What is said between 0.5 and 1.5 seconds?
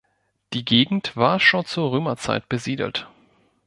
Die Gegend war